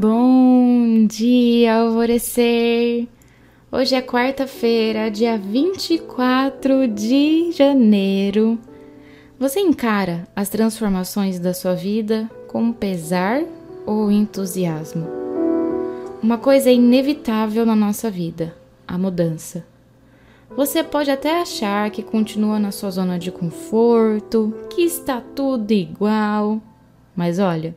Bom 0.00 1.08
dia, 1.08 1.74
alvorecer! 1.74 3.08
Hoje 3.72 3.96
é 3.96 4.00
quarta-feira, 4.00 5.10
dia 5.10 5.36
24 5.36 6.86
de 6.86 7.50
janeiro. 7.50 8.60
Você 9.40 9.58
encara 9.58 10.28
as 10.36 10.48
transformações 10.48 11.40
da 11.40 11.52
sua 11.52 11.74
vida 11.74 12.30
com 12.46 12.72
pesar 12.72 13.42
ou 13.84 14.08
entusiasmo? 14.08 15.04
Uma 16.22 16.38
coisa 16.38 16.70
é 16.70 16.74
inevitável 16.74 17.66
na 17.66 17.74
nossa 17.74 18.08
vida: 18.08 18.54
a 18.86 18.96
mudança. 18.96 19.66
Você 20.56 20.84
pode 20.84 21.10
até 21.10 21.40
achar 21.40 21.90
que 21.90 22.04
continua 22.04 22.60
na 22.60 22.70
sua 22.70 22.92
zona 22.92 23.18
de 23.18 23.32
conforto, 23.32 24.54
que 24.70 24.82
está 24.82 25.20
tudo 25.20 25.72
igual, 25.72 26.62
mas 27.16 27.40
olha, 27.40 27.74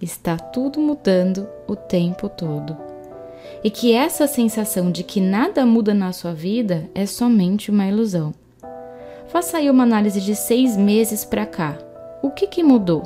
está 0.00 0.36
tudo 0.36 0.80
mudando 0.80 1.48
o 1.68 1.76
tempo 1.76 2.28
todo. 2.28 2.76
E 3.62 3.70
que 3.70 3.92
essa 3.92 4.26
sensação 4.26 4.90
de 4.90 5.02
que 5.02 5.20
nada 5.20 5.66
muda 5.66 5.92
na 5.92 6.12
sua 6.12 6.32
vida 6.32 6.88
é 6.94 7.04
somente 7.04 7.70
uma 7.70 7.86
ilusão. 7.86 8.32
Faça 9.28 9.58
aí 9.58 9.70
uma 9.70 9.82
análise 9.82 10.20
de 10.20 10.34
seis 10.34 10.76
meses 10.76 11.24
para 11.24 11.46
cá. 11.46 11.78
O 12.22 12.30
que, 12.30 12.46
que 12.46 12.62
mudou? 12.62 13.02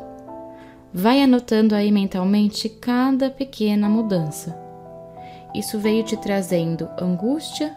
Vai 0.93 1.21
anotando 1.21 1.75
aí 1.75 1.91
mentalmente 1.91 2.69
cada 2.69 3.31
pequena 3.31 3.89
mudança. 3.89 4.57
Isso 5.55 5.79
veio 5.79 6.03
te 6.03 6.17
trazendo 6.17 6.89
angústia, 7.01 7.77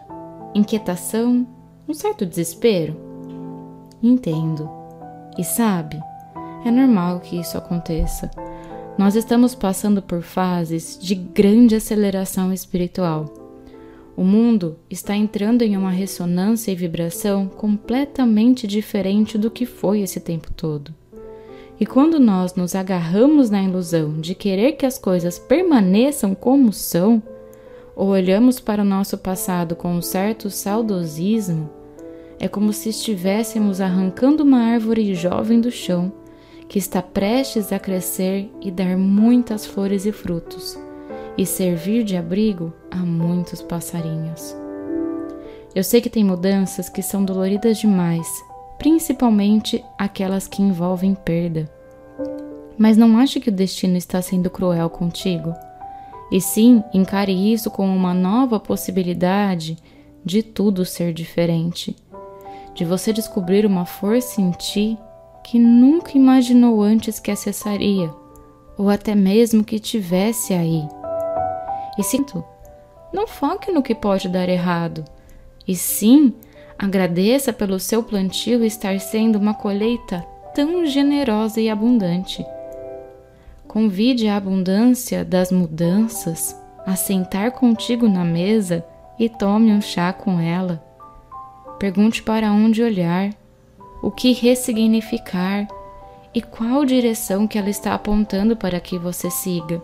inquietação, 0.54 1.46
um 1.88 1.94
certo 1.94 2.24
desespero? 2.24 2.96
Entendo. 4.02 4.70
E 5.36 5.44
sabe, 5.44 6.00
é 6.64 6.70
normal 6.70 7.20
que 7.20 7.38
isso 7.38 7.56
aconteça. 7.56 8.30
Nós 8.98 9.14
estamos 9.14 9.54
passando 9.54 10.02
por 10.02 10.22
fases 10.22 10.98
de 11.00 11.14
grande 11.14 11.76
aceleração 11.76 12.52
espiritual. 12.52 13.32
O 14.16 14.24
mundo 14.24 14.76
está 14.90 15.14
entrando 15.14 15.62
em 15.62 15.76
uma 15.76 15.92
ressonância 15.92 16.72
e 16.72 16.74
vibração 16.74 17.46
completamente 17.46 18.66
diferente 18.66 19.38
do 19.38 19.52
que 19.52 19.64
foi 19.64 20.00
esse 20.00 20.18
tempo 20.18 20.52
todo. 20.52 20.92
E 21.78 21.86
quando 21.86 22.18
nós 22.18 22.56
nos 22.56 22.74
agarramos 22.74 23.48
na 23.48 23.62
ilusão 23.62 24.20
de 24.20 24.34
querer 24.34 24.72
que 24.72 24.84
as 24.84 24.98
coisas 24.98 25.38
permaneçam 25.38 26.34
como 26.34 26.72
são, 26.72 27.22
ou 27.94 28.08
olhamos 28.08 28.58
para 28.58 28.82
o 28.82 28.84
nosso 28.84 29.16
passado 29.16 29.76
com 29.76 29.94
um 29.94 30.02
certo 30.02 30.50
saudosismo, 30.50 31.70
é 32.40 32.48
como 32.48 32.72
se 32.72 32.88
estivéssemos 32.88 33.80
arrancando 33.80 34.42
uma 34.42 34.58
árvore 34.58 35.14
jovem 35.14 35.60
do 35.60 35.70
chão 35.70 36.12
que 36.68 36.78
está 36.78 37.00
prestes 37.00 37.72
a 37.72 37.78
crescer 37.78 38.52
e 38.60 38.70
dar 38.70 38.96
muitas 38.96 39.64
flores 39.64 40.04
e 40.04 40.12
frutos, 40.12 40.78
e 41.36 41.46
servir 41.46 42.04
de 42.04 42.16
abrigo 42.16 42.72
a 42.90 42.98
muitos 42.98 43.62
passarinhos. 43.62 44.54
Eu 45.74 45.82
sei 45.82 46.00
que 46.00 46.10
tem 46.10 46.24
mudanças 46.24 46.88
que 46.88 47.02
são 47.02 47.24
doloridas 47.24 47.78
demais, 47.78 48.28
principalmente 48.78 49.82
aquelas 49.96 50.46
que 50.46 50.62
envolvem 50.62 51.14
perda. 51.14 51.70
Mas 52.76 52.96
não 52.96 53.18
ache 53.18 53.40
que 53.40 53.48
o 53.48 53.52
destino 53.52 53.96
está 53.96 54.20
sendo 54.20 54.50
cruel 54.50 54.90
contigo. 54.90 55.54
E 56.30 56.40
sim, 56.40 56.82
encare 56.92 57.32
isso 57.32 57.70
como 57.70 57.94
uma 57.94 58.12
nova 58.12 58.60
possibilidade 58.60 59.78
de 60.24 60.42
tudo 60.42 60.84
ser 60.84 61.12
diferente, 61.12 61.96
de 62.74 62.84
você 62.84 63.12
descobrir 63.12 63.64
uma 63.64 63.86
força 63.86 64.40
em 64.40 64.50
ti 64.50 64.98
que 65.50 65.58
nunca 65.58 66.12
imaginou 66.14 66.82
antes 66.82 67.18
que 67.18 67.30
acessaria, 67.30 68.14
ou 68.76 68.90
até 68.90 69.14
mesmo 69.14 69.64
que 69.64 69.78
tivesse 69.78 70.52
aí. 70.52 70.86
E 71.98 72.02
sinto, 72.02 72.44
não 73.14 73.26
foque 73.26 73.72
no 73.72 73.82
que 73.82 73.94
pode 73.94 74.28
dar 74.28 74.46
errado, 74.46 75.02
e 75.66 75.74
sim 75.74 76.34
agradeça 76.78 77.50
pelo 77.50 77.80
seu 77.80 78.02
plantio 78.02 78.62
estar 78.62 79.00
sendo 79.00 79.38
uma 79.38 79.54
colheita 79.54 80.20
tão 80.54 80.84
generosa 80.84 81.62
e 81.62 81.70
abundante. 81.70 82.44
Convide 83.66 84.28
a 84.28 84.36
abundância 84.36 85.24
das 85.24 85.50
mudanças 85.50 86.54
a 86.84 86.94
sentar 86.94 87.52
contigo 87.52 88.06
na 88.06 88.22
mesa 88.22 88.84
e 89.18 89.30
tome 89.30 89.72
um 89.72 89.80
chá 89.80 90.12
com 90.12 90.38
ela. 90.38 90.84
Pergunte 91.78 92.22
para 92.22 92.52
onde 92.52 92.82
olhar 92.82 93.30
o 94.02 94.10
que 94.10 94.32
ressignificar 94.32 95.66
e 96.34 96.40
qual 96.40 96.84
direção 96.84 97.46
que 97.46 97.58
ela 97.58 97.70
está 97.70 97.94
apontando 97.94 98.56
para 98.56 98.80
que 98.80 98.98
você 98.98 99.30
siga. 99.30 99.82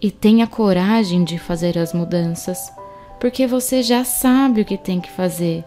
E 0.00 0.10
tenha 0.10 0.46
coragem 0.46 1.24
de 1.24 1.38
fazer 1.38 1.78
as 1.78 1.92
mudanças, 1.92 2.72
porque 3.20 3.46
você 3.46 3.82
já 3.82 4.04
sabe 4.04 4.62
o 4.62 4.64
que 4.64 4.76
tem 4.76 5.00
que 5.00 5.10
fazer. 5.10 5.64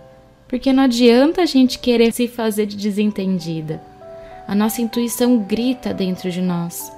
Porque 0.47 0.71
não 0.71 0.83
adianta 0.83 1.41
a 1.41 1.45
gente 1.45 1.79
querer 1.79 2.13
se 2.13 2.27
fazer 2.27 2.65
de 2.65 2.77
desentendida. 2.77 3.81
A 4.47 4.55
nossa 4.55 4.81
intuição 4.81 5.39
grita 5.39 5.93
dentro 5.93 6.31
de 6.31 6.41
nós. 6.41 6.91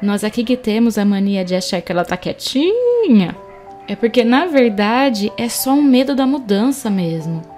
Nós 0.00 0.22
aqui 0.22 0.44
que 0.44 0.56
temos 0.56 0.96
a 0.96 1.04
mania 1.04 1.44
de 1.44 1.54
achar 1.54 1.82
que 1.82 1.90
ela 1.90 2.04
tá 2.04 2.16
quietinha, 2.16 3.36
é 3.86 3.96
porque 3.96 4.22
na 4.22 4.46
verdade 4.46 5.32
é 5.36 5.48
só 5.48 5.72
um 5.72 5.82
medo 5.82 6.14
da 6.14 6.26
mudança 6.26 6.88
mesmo 6.88 7.57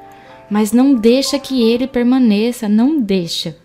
mas 0.51 0.73
não 0.73 0.95
deixa 0.95 1.39
que 1.39 1.63
ele 1.63 1.87
permaneça, 1.87 2.69
não 2.69 3.01
deixa. 3.01 3.57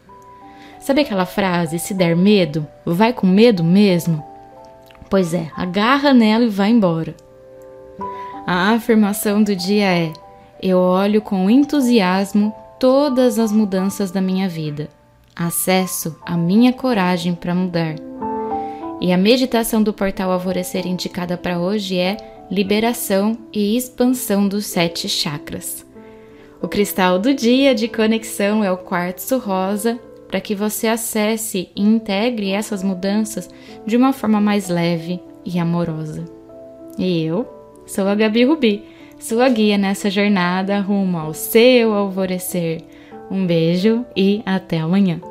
Sabe 0.80 1.02
aquela 1.02 1.26
frase: 1.26 1.80
se 1.80 1.94
der 1.94 2.16
medo, 2.16 2.68
vai 2.86 3.12
com 3.12 3.26
medo 3.26 3.64
mesmo? 3.64 4.24
Pois 5.10 5.34
é, 5.34 5.50
agarra 5.56 6.14
nela 6.14 6.46
e 6.46 6.50
vai 6.50 6.70
embora. 6.70 7.16
A 8.46 8.72
afirmação 8.74 9.42
do 9.42 9.56
dia 9.56 9.88
é: 9.88 10.14
eu 10.62 10.78
olho 10.78 11.22
com 11.22 11.50
entusiasmo 11.50 12.54
todas 12.80 13.40
as 13.40 13.52
mudanças 13.52 14.12
da 14.12 14.22
minha 14.22 14.48
vida. 14.48 14.90
Acesso 15.36 16.18
a 16.26 16.38
minha 16.38 16.72
coragem 16.72 17.34
para 17.34 17.56
mudar. 17.56 17.96
E 19.02 19.12
a 19.12 19.18
meditação 19.18 19.84
do 19.84 19.92
portal 19.92 20.32
Alvorecer 20.32 20.88
indicada 20.88 21.36
para 21.36 21.60
hoje 21.60 21.98
é 21.98 22.18
liberação 22.50 23.38
e 23.52 23.76
expansão 23.76 24.48
dos 24.48 24.66
sete 24.66 25.10
chakras. 25.10 25.85
O 26.66 26.68
cristal 26.68 27.20
do 27.20 27.32
dia 27.32 27.76
de 27.76 27.88
conexão 27.88 28.64
é 28.64 28.72
o 28.72 28.78
quartzo 28.78 29.38
rosa, 29.38 30.00
para 30.28 30.42
que 30.42 30.56
você 30.56 30.88
acesse 30.88 31.70
e 31.76 31.84
integre 31.84 32.50
essas 32.50 32.82
mudanças 32.82 33.48
de 33.86 33.96
uma 33.96 34.12
forma 34.12 34.42
mais 34.42 34.68
leve 34.68 35.22
e 35.46 35.60
amorosa. 35.60 36.26
E 36.98 37.24
eu 37.24 37.48
sou 37.86 38.08
a 38.08 38.16
Gabi 38.16 38.46
Rubi, 38.46 38.84
sua 39.20 39.48
guia 39.48 39.78
nessa 39.78 40.10
jornada 40.10 40.80
rumo 40.80 41.20
ao 41.20 41.36
seu 41.36 41.94
alvorecer. 41.94 42.82
Um 43.30 43.46
beijo 43.46 44.04
e 44.16 44.42
até 44.44 44.80
amanhã. 44.80 45.22